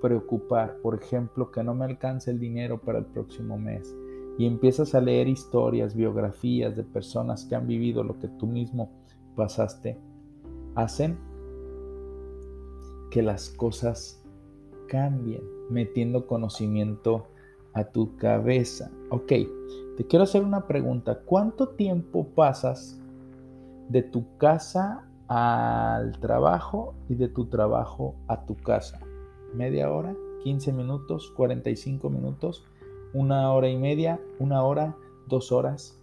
[0.00, 3.94] preocupar, por ejemplo, que no me alcance el dinero para el próximo mes,
[4.38, 8.90] y empiezas a leer historias, biografías de personas que han vivido lo que tú mismo
[9.36, 9.98] pasaste,
[10.74, 11.18] hacen
[13.10, 14.24] que las cosas
[14.88, 17.28] cambien, metiendo conocimiento
[17.72, 18.90] a tu cabeza.
[19.10, 19.32] Ok,
[19.96, 21.20] te quiero hacer una pregunta.
[21.24, 23.00] ¿Cuánto tiempo pasas
[23.88, 29.00] de tu casa al trabajo y de tu trabajo a tu casa?
[29.54, 32.64] Media hora, 15 minutos, 45 minutos,
[33.12, 34.96] una hora y media, una hora,
[35.28, 35.98] dos horas.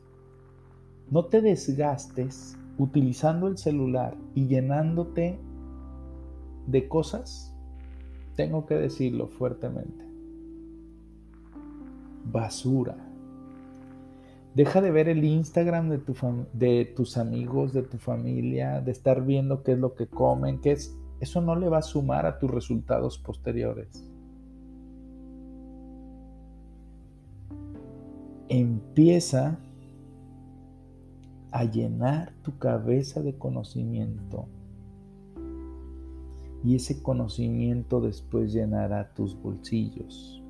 [1.10, 5.40] No te desgastes utilizando el celular y llenándote
[6.68, 7.54] de cosas,
[8.36, 10.06] tengo que decirlo fuertemente.
[12.32, 12.96] Basura.
[14.56, 16.14] Deja de ver el Instagram de, tu
[16.54, 20.74] de tus amigos, de tu familia, de estar viendo qué es lo que comen, qué
[20.74, 24.04] es eso no le va a sumar a tus resultados posteriores.
[28.50, 29.60] Empieza
[31.52, 34.48] a llenar tu cabeza de conocimiento
[36.64, 40.42] y ese conocimiento después llenará tus bolsillos.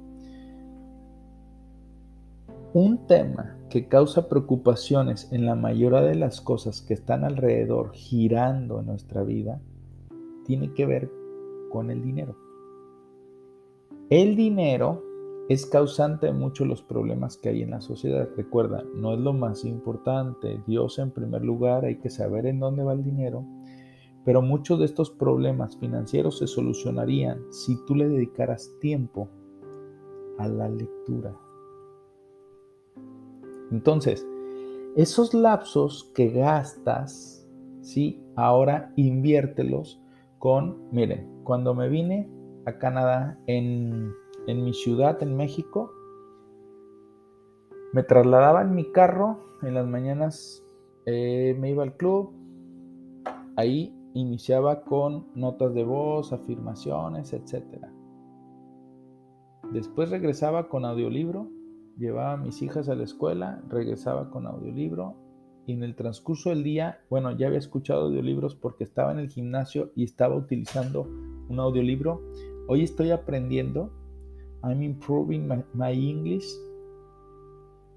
[2.73, 8.79] Un tema que causa preocupaciones en la mayoría de las cosas que están alrededor girando
[8.79, 9.59] en nuestra vida
[10.51, 11.09] tiene que ver
[11.69, 12.35] con el dinero.
[14.09, 15.01] El dinero
[15.47, 18.27] es causante de muchos los problemas que hay en la sociedad.
[18.35, 20.61] Recuerda, no es lo más importante.
[20.67, 23.45] Dios en primer lugar, hay que saber en dónde va el dinero.
[24.25, 29.29] Pero muchos de estos problemas financieros se solucionarían si tú le dedicaras tiempo
[30.37, 31.33] a la lectura.
[33.71, 34.27] Entonces,
[34.97, 37.47] esos lapsos que gastas,
[37.79, 38.21] ¿sí?
[38.35, 40.00] Ahora inviértelos
[40.41, 42.27] con, miren, cuando me vine
[42.65, 44.11] a Canadá, en,
[44.47, 45.93] mi ciudad, en México,
[47.93, 50.65] me trasladaba en mi carro, en las mañanas
[51.05, 52.33] eh, me iba al club,
[53.55, 57.63] ahí iniciaba con notas de voz, afirmaciones, etc.
[59.71, 61.51] Después regresaba con audiolibro,
[61.99, 65.20] llevaba a mis hijas a la escuela, regresaba con audiolibro
[65.71, 69.29] y en el transcurso del día, bueno, ya había escuchado audiolibros porque estaba en el
[69.29, 71.07] gimnasio y estaba utilizando
[71.47, 72.21] un audiolibro.
[72.67, 73.89] Hoy estoy aprendiendo,
[74.63, 76.45] I'm improving my, English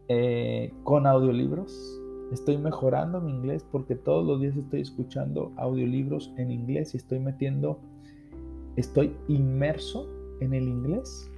[0.08, 2.00] eh, con audiolibros.
[2.32, 7.18] Estoy mejorando mi inglés porque todos los días estoy escuchando audiolibros en inglés y estoy
[7.18, 7.80] metiendo,
[8.76, 10.08] estoy inmerso
[10.40, 11.30] en el inglés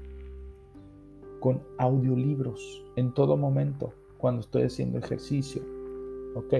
[1.40, 5.75] con audiolibros en todo momento cuando estoy haciendo ejercicio
[6.36, 6.52] Ok,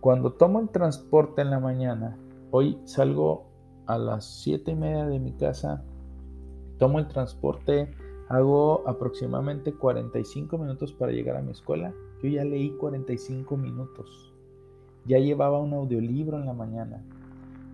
[0.00, 2.18] cuando tomo el transporte en la mañana,
[2.50, 3.46] hoy salgo
[3.86, 5.82] a las 7 y media de mi casa,
[6.78, 7.88] tomo el transporte,
[8.28, 11.94] hago aproximadamente 45 minutos para llegar a mi escuela.
[12.22, 14.34] Yo ya leí 45 minutos.
[15.06, 17.02] ya llevaba un audiolibro en la mañana.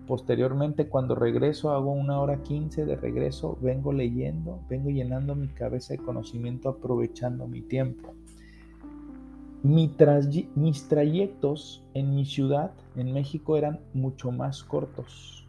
[0.07, 5.93] Posteriormente, cuando regreso, hago una hora quince de regreso, vengo leyendo, vengo llenando mi cabeza
[5.93, 8.13] de conocimiento, aprovechando mi tiempo.
[9.63, 15.47] Mis trayectos en mi ciudad, en México, eran mucho más cortos.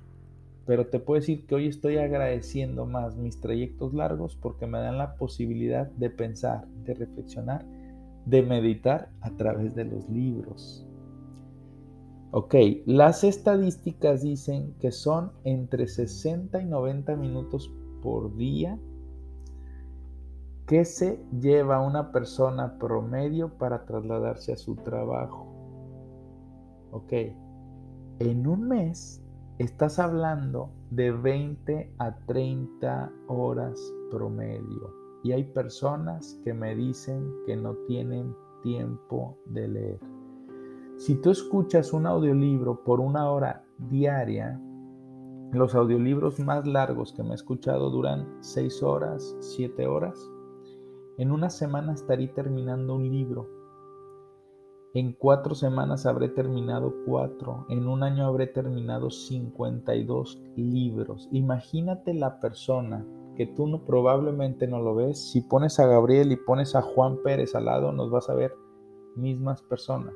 [0.67, 4.99] Pero te puedo decir que hoy estoy agradeciendo más mis trayectos largos porque me dan
[4.99, 7.65] la posibilidad de pensar, de reflexionar,
[8.27, 10.87] de meditar a través de los libros.
[12.31, 12.55] Ok,
[12.87, 18.79] las estadísticas dicen que son entre 60 y 90 minutos por día
[20.67, 25.47] que se lleva una persona promedio para trasladarse a su trabajo.
[26.93, 27.13] Ok,
[28.19, 29.23] en un mes
[29.59, 34.95] estás hablando de 20 a 30 horas promedio.
[35.25, 40.01] Y hay personas que me dicen que no tienen tiempo de leer.
[40.97, 44.61] Si tú escuchas un audiolibro por una hora diaria,
[45.53, 50.31] los audiolibros más largos que me he escuchado duran 6 horas, 7 horas.
[51.19, 53.49] En una semana estaré terminando un libro.
[54.95, 57.67] En cuatro semanas habré terminado cuatro.
[57.69, 61.29] En un año habré terminado 52 libros.
[61.33, 63.07] Imagínate la persona
[63.37, 65.33] que tú no, probablemente no lo ves.
[65.33, 68.55] Si pones a Gabriel y pones a Juan Pérez al lado, nos vas a ver
[69.15, 70.15] mismas personas.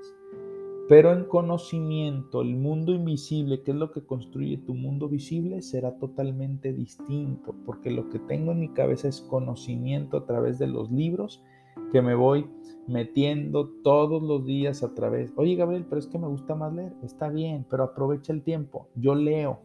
[0.89, 5.99] Pero en conocimiento, el mundo invisible, que es lo que construye tu mundo visible, será
[5.99, 10.93] totalmente distinto, porque lo que tengo en mi cabeza es conocimiento a través de los
[10.93, 11.43] libros
[11.91, 12.49] que me voy
[12.87, 15.33] metiendo todos los días a través.
[15.37, 16.93] Oye, Gabriel, pero es que me gusta más leer.
[17.03, 18.89] Está bien, pero aprovecha el tiempo.
[18.95, 19.59] Yo leo.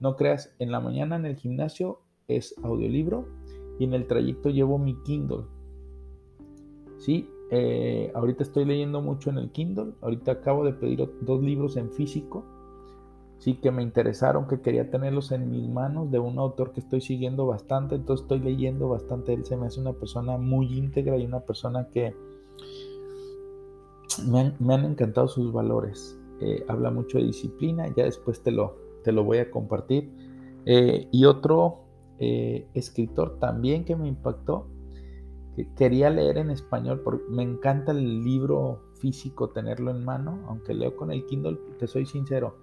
[0.00, 3.28] No creas, en la mañana en el gimnasio es audiolibro
[3.78, 5.44] y en el trayecto llevo mi Kindle.
[6.98, 9.92] Sí, eh, ahorita estoy leyendo mucho en el Kindle.
[10.00, 12.44] Ahorita acabo de pedir dos libros en físico.
[13.38, 17.00] Sí, que me interesaron, que quería tenerlos en mis manos de un autor que estoy
[17.00, 17.94] siguiendo bastante.
[17.94, 19.34] Entonces estoy leyendo bastante.
[19.34, 22.14] Él se me hace una persona muy íntegra y una persona que
[24.26, 26.18] me han, encantado sus valores.
[26.40, 27.86] Eh, habla mucho de disciplina.
[27.94, 30.10] Ya después te lo, te lo voy a compartir.
[30.64, 31.82] Eh, y otro
[32.18, 34.68] escritor también que me impactó
[35.64, 40.96] quería leer en español, porque me encanta el libro físico, tenerlo en mano, aunque leo
[40.96, 42.56] con el Kindle, te soy sincero,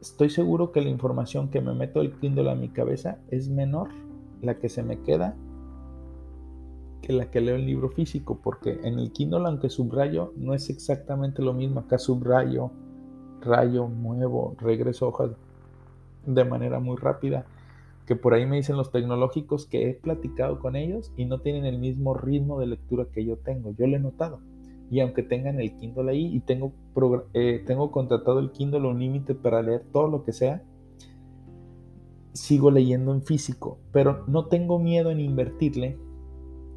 [0.00, 3.88] estoy seguro que la información que me meto el Kindle a mi cabeza es menor,
[4.40, 5.36] la que se me queda,
[7.02, 10.70] que la que leo el libro físico, porque en el Kindle, aunque subrayo, no es
[10.70, 12.70] exactamente lo mismo, acá subrayo,
[13.40, 15.32] rayo, muevo, regreso hojas
[16.24, 17.46] de manera muy rápida
[18.06, 21.66] que por ahí me dicen los tecnológicos que he platicado con ellos y no tienen
[21.66, 23.72] el mismo ritmo de lectura que yo tengo.
[23.72, 24.40] Yo lo he notado.
[24.90, 26.72] Y aunque tengan el Kindle ahí y tengo,
[27.34, 30.62] eh, tengo contratado el Kindle un límite para leer todo lo que sea,
[32.32, 33.80] sigo leyendo en físico.
[33.90, 35.98] Pero no tengo miedo en invertirle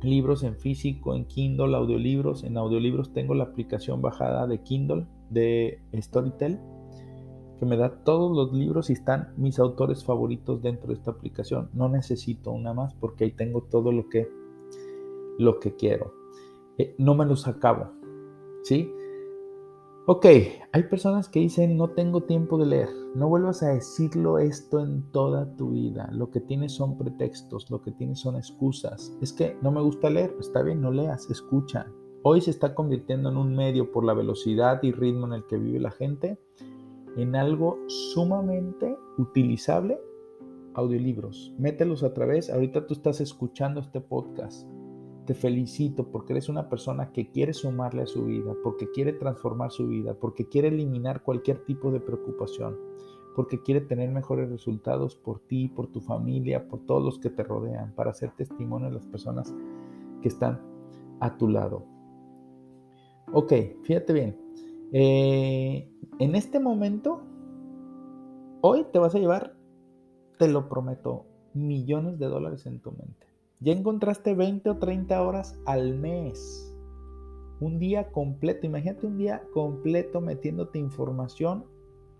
[0.01, 2.43] libros en físico, en Kindle, audiolibros.
[2.43, 6.59] En audiolibros tengo la aplicación bajada de Kindle de Storytel
[7.59, 11.69] que me da todos los libros y están mis autores favoritos dentro de esta aplicación.
[11.73, 14.31] No necesito una más porque ahí tengo todo lo que,
[15.37, 16.13] lo que quiero.
[16.77, 17.91] Eh, no me los acabo.
[18.63, 18.91] ¿Sí?
[20.05, 20.25] Ok,
[20.71, 22.89] hay personas que dicen no tengo tiempo de leer.
[23.13, 26.09] No vuelvas a decirlo esto en toda tu vida.
[26.11, 29.15] Lo que tienes son pretextos, lo que tienes son excusas.
[29.21, 30.35] Es que no me gusta leer.
[30.39, 31.85] Está bien, no leas, escucha.
[32.23, 35.57] Hoy se está convirtiendo en un medio por la velocidad y ritmo en el que
[35.57, 36.39] vive la gente
[37.17, 39.99] en algo sumamente utilizable,
[40.73, 41.53] audiolibros.
[41.57, 44.67] Mételos a través, ahorita tú estás escuchando este podcast.
[45.25, 49.71] Te felicito porque eres una persona que quiere sumarle a su vida, porque quiere transformar
[49.71, 52.77] su vida, porque quiere eliminar cualquier tipo de preocupación,
[53.35, 57.43] porque quiere tener mejores resultados por ti, por tu familia, por todos los que te
[57.43, 59.53] rodean, para hacer testimonio a las personas
[60.21, 60.59] que están
[61.19, 61.85] a tu lado.
[63.31, 63.53] Ok,
[63.83, 64.39] fíjate bien,
[64.91, 67.21] eh, en este momento,
[68.61, 69.55] hoy te vas a llevar,
[70.37, 73.27] te lo prometo, millones de dólares en tu mente.
[73.59, 76.73] Ya encontraste 20 o 30 horas al mes.
[77.59, 81.65] Un día completo, imagínate un día completo metiéndote información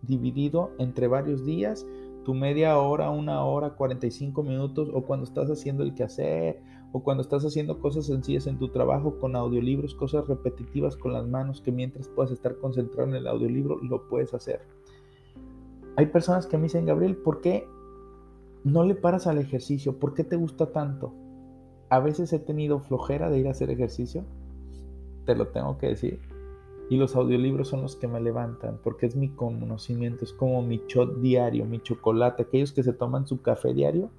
[0.01, 1.85] dividido entre varios días,
[2.23, 6.61] tu media hora, una hora, 45 minutos, o cuando estás haciendo el quehacer,
[6.91, 11.27] o cuando estás haciendo cosas sencillas en tu trabajo con audiolibros, cosas repetitivas con las
[11.27, 14.61] manos que mientras puedas estar concentrado en el audiolibro, lo puedes hacer.
[15.95, 17.67] Hay personas que me dicen, Gabriel, ¿por qué
[18.63, 19.99] no le paras al ejercicio?
[19.99, 21.13] ¿Por qué te gusta tanto?
[21.89, 24.23] A veces he tenido flojera de ir a hacer ejercicio,
[25.25, 26.19] te lo tengo que decir.
[26.89, 30.81] Y los audiolibros son los que me levantan, porque es mi conocimiento, es como mi
[30.87, 32.43] shot diario, mi chocolate.
[32.43, 34.09] Aquellos que se toman su café diario,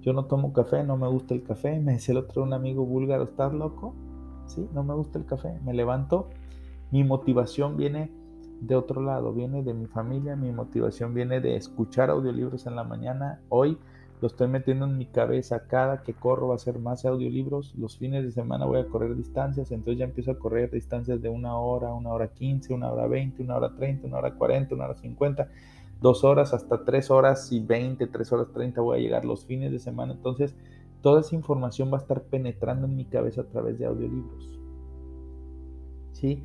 [0.00, 1.78] yo no tomo café, no me gusta el café.
[1.80, 3.94] Me decía el otro un amigo búlgaro, ¿estás loco?
[4.46, 5.58] Sí, no me gusta el café.
[5.64, 6.28] Me levanto,
[6.90, 8.10] mi motivación viene
[8.60, 12.84] de otro lado, viene de mi familia, mi motivación viene de escuchar audiolibros en la
[12.84, 13.40] mañana.
[13.48, 13.78] Hoy
[14.20, 15.68] lo estoy metiendo en mi cabeza.
[15.68, 17.74] Cada que corro va a ser más audiolibros.
[17.76, 19.70] Los fines de semana voy a correr distancias.
[19.70, 23.42] Entonces ya empiezo a correr distancias de una hora, una hora quince, una hora veinte,
[23.42, 25.48] una hora treinta, una hora cuarenta, una hora cincuenta,
[26.00, 29.72] dos horas hasta tres horas y veinte, tres horas treinta voy a llegar los fines
[29.72, 30.12] de semana.
[30.12, 30.54] Entonces
[31.02, 34.58] toda esa información va a estar penetrando en mi cabeza a través de audiolibros.
[36.12, 36.42] ¿Sí?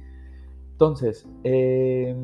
[0.71, 2.17] Entonces, em,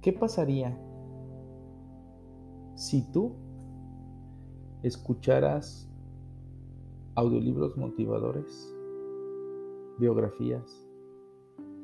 [0.00, 0.76] ¿qué pasaría
[2.74, 3.32] si tú
[4.82, 5.88] escucharas
[7.14, 8.74] audiolibros motivadores,
[9.98, 10.83] biografías,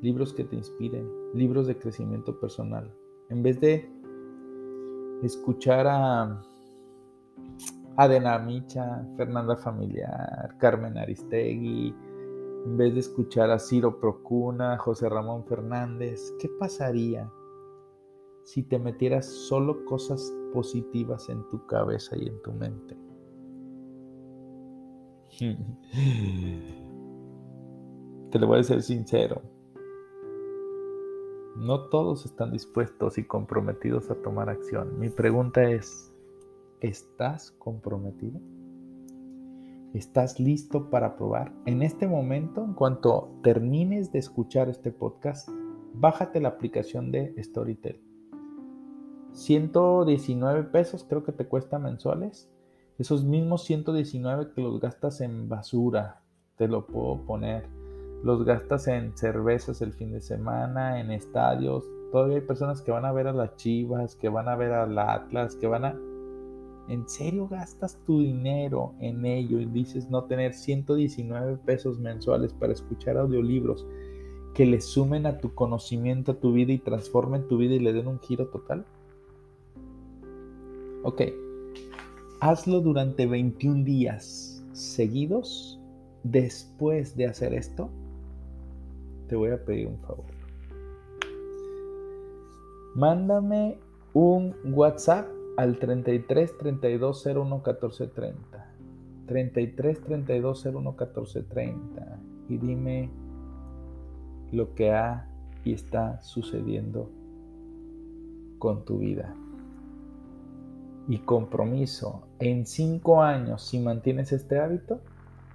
[0.01, 2.93] libros que te inspiren, libros de crecimiento personal,
[3.29, 3.89] en vez de
[5.23, 6.41] escuchar a
[7.97, 11.93] Adena Micha, Fernanda Familiar, Carmen Aristegui,
[12.65, 17.29] en vez de escuchar a Ciro Procuna, José Ramón Fernández, ¿qué pasaría
[18.43, 22.97] si te metieras solo cosas positivas en tu cabeza y en tu mente.
[28.31, 29.41] Te lo voy a ser sincero.
[31.55, 34.99] No todos están dispuestos y comprometidos a tomar acción.
[34.99, 36.13] Mi pregunta es,
[36.79, 38.39] ¿estás comprometido?
[39.93, 41.53] ¿Estás listo para probar?
[41.65, 45.49] En este momento, en cuanto termines de escuchar este podcast,
[45.93, 48.01] bájate la aplicación de Storytel
[49.33, 52.49] 119 pesos creo que te cuesta mensuales.
[52.97, 56.21] Esos mismos 119 que los gastas en basura,
[56.57, 57.80] te lo puedo poner.
[58.23, 61.83] Los gastas en cervezas el fin de semana, en estadios.
[62.11, 64.85] Todavía hay personas que van a ver a las Chivas, que van a ver a
[64.85, 65.99] la Atlas, que van a...
[66.87, 72.73] ¿En serio gastas tu dinero en ello y dices no tener 119 pesos mensuales para
[72.73, 73.87] escuchar audiolibros
[74.53, 77.93] que le sumen a tu conocimiento, a tu vida y transformen tu vida y le
[77.93, 78.85] den un giro total?
[81.03, 81.21] Ok,
[82.39, 85.79] hazlo durante 21 días seguidos.
[86.23, 87.89] Después de hacer esto,
[89.31, 90.25] te voy a pedir un favor.
[92.95, 93.77] Mándame
[94.11, 95.25] un WhatsApp
[95.55, 98.73] al 33 32 01 14 30.
[99.27, 102.19] 33 32 01 14 30
[102.49, 103.09] y dime
[104.51, 105.29] lo que ha
[105.63, 107.09] y está sucediendo
[108.59, 109.33] con tu vida
[111.07, 114.99] y compromiso en cinco años, si mantienes este hábito,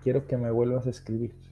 [0.03, 1.46] quiero que me vuelvas a escribir.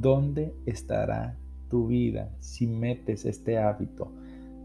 [0.00, 1.38] ¿Dónde estará
[1.70, 4.12] tu vida si metes este hábito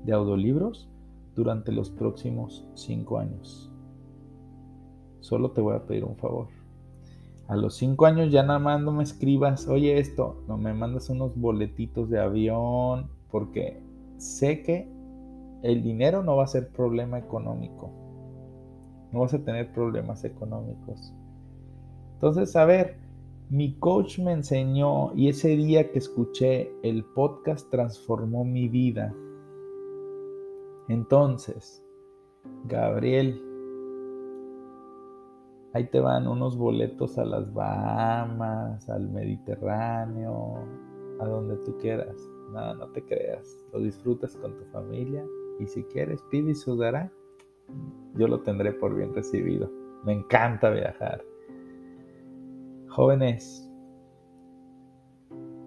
[0.04, 0.90] de audiolibros
[1.36, 3.72] durante los próximos cinco años?
[5.22, 6.48] Solo te voy a pedir un favor.
[7.48, 11.10] A los cinco años ya nada más no me escribas, oye esto, no me mandas
[11.10, 13.82] unos boletitos de avión, porque
[14.18, 14.92] sé que
[15.64, 17.90] el dinero no va a ser problema económico.
[19.14, 21.14] No vas a tener problemas económicos.
[22.16, 23.01] Entonces, a ver,
[23.52, 29.14] mi coach me enseñó y ese día que escuché el podcast transformó mi vida.
[30.88, 31.84] Entonces,
[32.64, 33.44] Gabriel,
[35.74, 40.66] ahí te van unos boletos a las Bahamas, al Mediterráneo,
[41.20, 42.16] a donde tú quieras.
[42.54, 43.58] No, no te creas.
[43.74, 45.26] Lo disfrutas con tu familia
[45.60, 47.12] y si quieres, pide y sudará.
[48.16, 49.70] Yo lo tendré por bien recibido.
[50.06, 51.22] Me encanta viajar.
[52.94, 53.72] Jóvenes,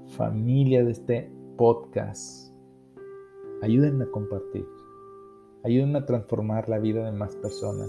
[0.08, 2.54] familia de este podcast,
[3.62, 4.66] ayúdenme a compartir.
[5.62, 7.88] Ayúdenme a transformar la vida de más personas.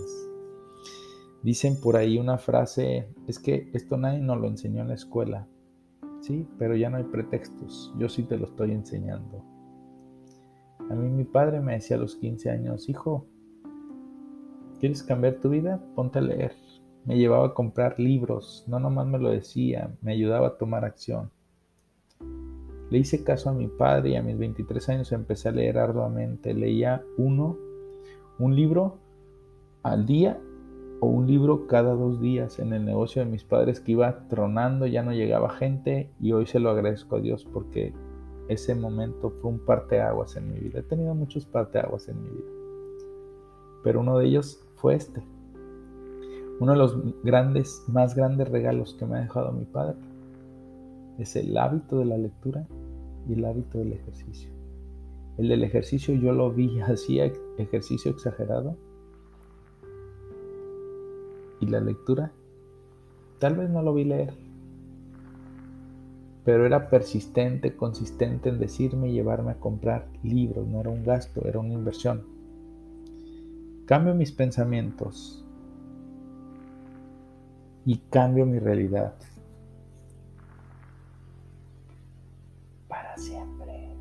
[1.44, 5.50] Dicen por ahí una frase, es que esto nadie nos lo enseñó en la escuela.
[6.22, 7.94] Sí, pero ya no hay pretextos.
[7.98, 9.44] Yo sí te lo estoy enseñando.
[10.90, 13.28] A mí mi padre me decía a los 15 años, hijo,
[14.80, 15.84] ¿quieres cambiar tu vida?
[15.94, 16.54] Ponte a leer.
[17.06, 21.30] Me llevaba a comprar libros, no nomás me lo decía, me ayudaba a tomar acción.
[22.90, 26.54] Le hice caso a mi padre y a mis 23 años empecé a leer arduamente.
[26.54, 27.58] Leía uno,
[28.40, 28.98] un libro
[29.84, 30.40] al día
[31.00, 34.88] o un libro cada dos días en el negocio de mis padres que iba tronando,
[34.88, 37.94] ya no llegaba gente y hoy se lo agradezco a Dios porque
[38.48, 40.80] ese momento fue un parteaguas en mi vida.
[40.80, 42.52] He tenido muchos parteaguas en mi vida,
[43.84, 45.24] pero uno de ellos fue este.
[46.60, 49.98] Uno de los grandes, más grandes regalos que me ha dejado mi padre.
[51.18, 52.66] es el hábito de la lectura
[53.28, 54.50] y el hábito del ejercicio.
[55.38, 58.78] El del ejercicio yo lo vi, hacía ejercicio exagerado.
[61.60, 62.32] Y la lectura,
[63.40, 64.34] tal vez no lo vi leer,
[66.44, 70.68] pero era persistente, consistente en decirme y llevarme a comprar libros.
[70.68, 72.24] No era un gasto, era una inversión.
[73.86, 75.45] Cambio mis pensamientos
[77.86, 79.14] y cambio mi realidad.
[82.88, 83.96] Para siempre.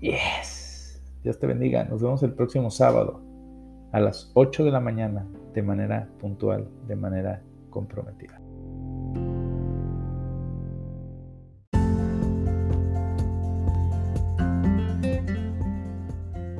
[0.00, 1.00] Yes.
[1.22, 1.84] Dios te bendiga.
[1.84, 3.20] Nos vemos el próximo sábado
[3.92, 8.40] a las 8 de la mañana de manera puntual, de manera comprometida.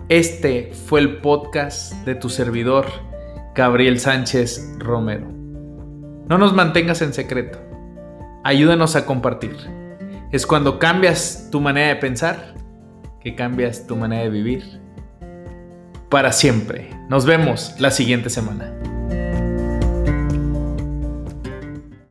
[0.08, 2.86] Este fue el podcast de tu servidor,
[3.54, 5.39] Gabriel Sánchez Romero.
[6.30, 7.58] No nos mantengas en secreto.
[8.44, 9.56] Ayúdanos a compartir.
[10.30, 12.54] Es cuando cambias tu manera de pensar
[13.20, 14.80] que cambias tu manera de vivir.
[16.08, 16.88] Para siempre.
[17.08, 18.72] Nos vemos la siguiente semana.